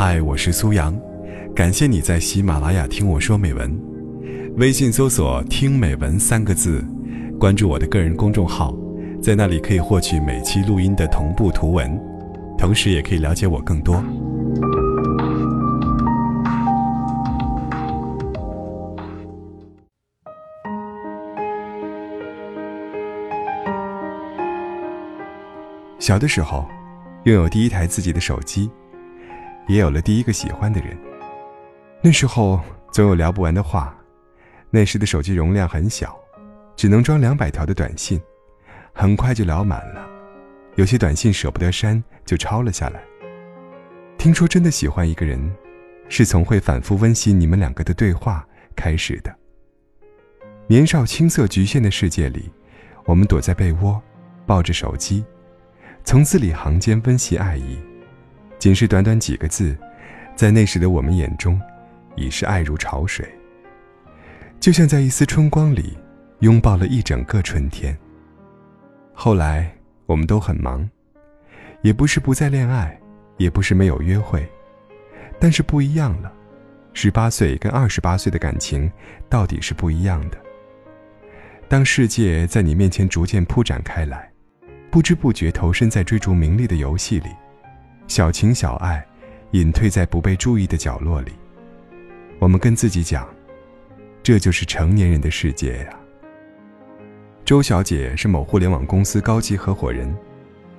[0.00, 0.96] 嗨，我是苏阳，
[1.56, 3.76] 感谢你在喜马拉雅听我说美文。
[4.56, 6.84] 微信搜索“听美文”三个字，
[7.36, 8.72] 关注我的个人公众号，
[9.20, 12.00] 在那里可以获取每期录音的同步图文，
[12.56, 14.00] 同时也可以了解我更多。
[25.98, 26.64] 小的时候，
[27.24, 28.70] 拥有第一台自己的手机，
[29.68, 30.98] 也有了第一个喜欢的人。
[32.02, 32.60] 那时候
[32.92, 33.94] 总有聊不完的话。
[34.70, 36.14] 那时的手机容量很小，
[36.76, 38.20] 只能装两百条的短信，
[38.92, 40.06] 很快就聊满了。
[40.74, 43.00] 有些短信舍不得删，就抄了下来。
[44.18, 45.40] 听说真的喜欢一个人，
[46.10, 48.46] 是从会反复温习你们两个的对话
[48.76, 49.34] 开始的。
[50.66, 52.52] 年少青涩局限的世界里，
[53.06, 53.98] 我们躲在被窝，
[54.44, 55.24] 抱着手机。
[56.04, 57.78] 从字里行间温习爱意，
[58.58, 59.76] 仅是短短几个字，
[60.34, 61.60] 在那时的我们眼中，
[62.16, 63.26] 已是爱如潮水。
[64.58, 65.96] 就像在一丝春光里，
[66.40, 67.96] 拥抱了一整个春天。
[69.12, 69.72] 后来
[70.06, 70.88] 我们都很忙，
[71.82, 72.98] 也不是不再恋爱，
[73.36, 74.46] 也不是没有约会，
[75.38, 76.32] 但是不一样了。
[76.92, 78.90] 十八岁跟二十八岁的感情，
[79.28, 80.38] 到底是不一样的。
[81.68, 84.28] 当世界在你面前逐渐铺展开来。
[84.90, 87.28] 不知不觉投身在追逐名利的游戏里，
[88.08, 89.06] 小情小爱
[89.50, 91.32] 隐退在不被注意的角落里。
[92.38, 93.28] 我们跟自己讲，
[94.22, 95.90] 这就是成年人的世界呀。
[97.44, 100.12] 周小姐是某互联网公司高级合伙人，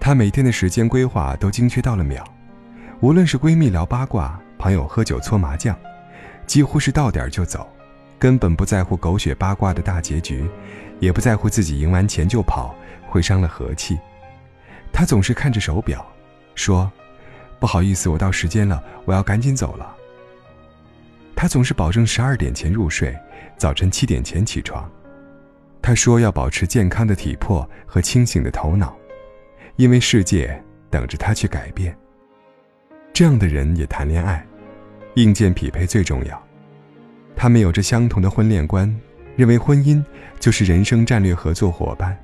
[0.00, 2.24] 她每天的时间规划都精确到了秒，
[3.00, 5.76] 无论是闺蜜聊八卦，朋友喝酒搓麻将，
[6.46, 7.68] 几乎是到点就走，
[8.18, 10.48] 根本不在乎狗血八卦的大结局，
[10.98, 12.74] 也不在乎自己赢完钱就跑。
[13.08, 13.98] 会伤了和气，
[14.92, 16.06] 他总是看着手表，
[16.54, 16.88] 说
[17.60, 19.94] ：“不好意思，我到时间了，我要赶紧走了。”
[21.36, 23.16] 他总是保证十二点前入睡，
[23.56, 24.90] 早晨七点前起床。
[25.80, 28.94] 他说要保持健康的体魄和清醒的头脑，
[29.76, 31.96] 因为世界等着他去改变。
[33.12, 34.46] 这样的人也谈恋爱，
[35.14, 36.42] 硬件匹配最重要。
[37.34, 38.94] 他们有着相同的婚恋观，
[39.36, 40.04] 认为婚姻
[40.38, 42.14] 就是人生战略合作伙伴。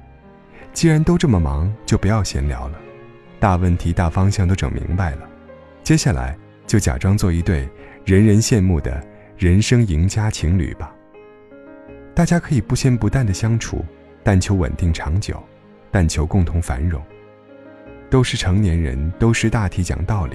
[0.74, 2.78] 既然都这么忙，就不要闲聊了，
[3.46, 5.28] 大问题、大方向都整明白了，
[5.84, 6.36] 接下来
[6.66, 7.68] 就假装做一对
[8.04, 9.00] 人人羡慕的
[9.38, 10.92] 人生赢家情侣吧。
[12.12, 13.84] 大家可以不咸不淡的相处，
[14.24, 15.40] 但求稳定长久，
[15.92, 17.00] 但求共同繁荣。
[18.10, 20.34] 都是成年人，都是大体讲道理，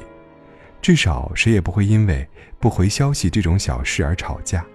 [0.82, 2.26] 至少谁也不会因为
[2.62, 4.66] 不回消息这种小事而吵架。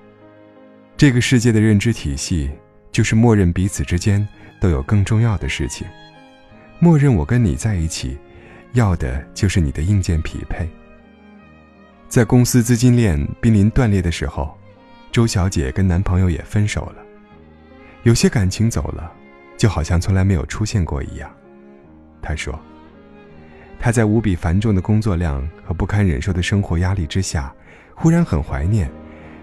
[0.94, 2.50] 这个世界的认知体系，
[2.92, 4.28] 就是默认彼此之间。
[4.60, 5.86] 都有更重要的事情。
[6.78, 8.18] 默认我跟你在一起，
[8.76, 10.68] 要的就是你的硬件匹配。
[12.08, 14.56] 在公司资金链濒临断裂的时候，
[15.10, 17.02] 周小姐跟男朋友也分手了。
[18.02, 19.10] 有些感情走了，
[19.56, 21.28] 就好像从来没有出现过一样。
[22.20, 22.56] 她说
[23.80, 27.52] ：“她在无比繁重的工作量和不堪忍受的生活压力之下，
[27.94, 28.90] 忽然很怀念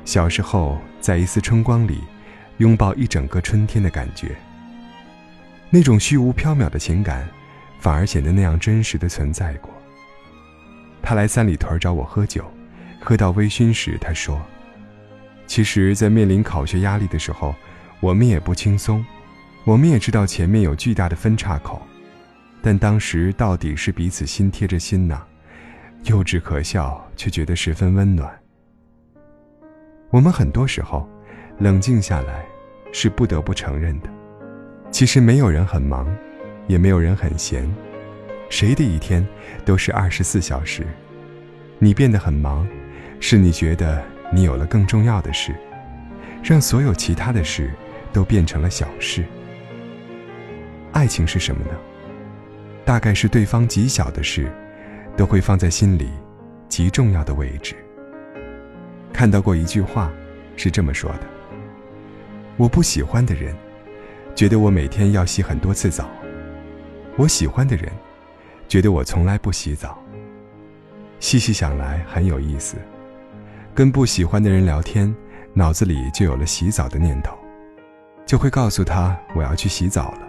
[0.06, 2.02] 小时候在一丝春光里，
[2.60, 4.36] 拥抱一整个春天的感觉。”
[5.72, 7.28] 那种虚无缥缈的情感，
[7.84, 9.70] 反而显得那样真实的存在过。
[11.02, 12.50] 他来三里屯找我喝酒，
[13.02, 14.42] 喝到微醺时，他说
[15.46, 17.54] ：“其实，在面临考学压力的时候，
[18.00, 19.06] 我们也不轻松。
[19.66, 21.82] 我们也知道前面有巨大的分岔口，
[22.62, 25.22] 但当时到底是彼此心贴着心呐，
[26.06, 28.34] 幼稚可笑，却觉得十分温暖。
[30.10, 31.06] 我们很多时候，
[31.60, 32.46] 冷静下来，
[32.94, 34.10] 是不得不承认的。”
[34.90, 36.08] 其实没有人很忙，
[36.68, 37.70] 也没有人很闲，
[38.50, 39.26] 谁的一天
[39.66, 40.86] 都是二十四小时。
[41.80, 42.68] 你变得很忙，
[43.20, 44.02] 是你觉得
[44.32, 45.54] 你有了更重要的事，
[46.44, 47.72] 让所有其他的事
[48.12, 49.26] 都变成了小事。
[50.92, 51.72] 爱情是什么呢？
[52.86, 54.52] 大概是对方极小的事，
[55.18, 56.10] 都会放在心里
[56.70, 57.76] 极重要的位置。
[59.12, 60.12] 看到过一句话，
[60.56, 61.22] 是这么说的：
[62.58, 63.56] 我不喜欢的人。
[64.36, 66.10] 觉得我每天要洗很多次澡，
[67.16, 67.92] 我喜欢的人，
[68.68, 69.98] 觉得我从来不洗澡。
[71.20, 72.76] 细细想来很有意思，
[73.76, 75.14] 跟不喜欢的人聊天，
[75.54, 77.38] 脑子里就有了洗澡的念头，
[78.26, 80.28] 就会告诉他我要去洗澡了。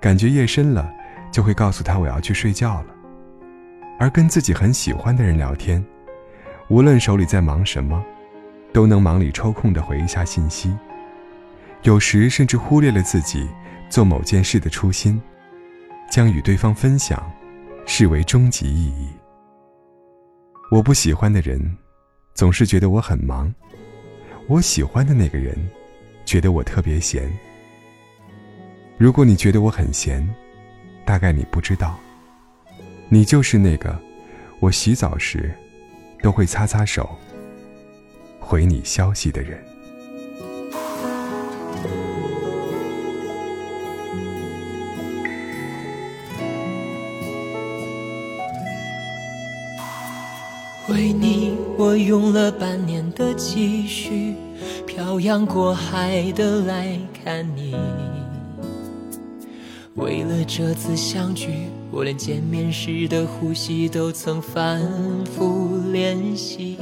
[0.00, 0.90] 感觉夜深了，
[1.30, 2.86] 就会告诉他我要去睡觉了。
[3.98, 5.84] 而跟自己很喜欢的人聊天，
[6.68, 8.02] 无论手里在忙什么，
[8.72, 10.74] 都能忙里抽空的回一下信息。
[11.82, 13.46] 有时甚至忽略了自己
[13.90, 15.20] 做某件事的初心，
[16.10, 17.30] 将与对方分享
[17.86, 19.08] 视为终极意义。
[20.70, 21.76] 我不喜欢的人，
[22.34, 23.48] 总是觉得我很忙；
[24.48, 25.56] 我喜欢的那个人，
[26.24, 27.32] 觉得我特别闲。
[28.98, 30.28] 如果你觉得我很闲，
[31.06, 31.98] 大概你不知道，
[33.08, 33.96] 你就是那个
[34.58, 35.54] 我洗澡时
[36.22, 37.08] 都会擦擦手、
[38.40, 39.64] 回你消息的人。
[50.90, 54.34] 为你，我用了半年的积蓄，
[54.84, 57.76] 漂洋过海的来看你。
[59.94, 64.82] 为了这次相聚，我连见面时的呼吸都曾反
[65.24, 66.76] 复练习。